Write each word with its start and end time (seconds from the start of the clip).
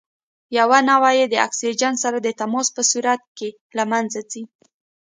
یوه 0.57 0.79
نوعه 0.89 1.11
یې 1.19 1.25
د 1.29 1.35
اکسیجن 1.47 1.93
سره 2.03 2.17
د 2.21 2.27
تماس 2.39 2.67
په 2.75 2.81
صورت 2.91 3.21
کې 3.37 3.49
له 3.77 3.83
منځه 3.91 4.19
ځي. 4.31 4.43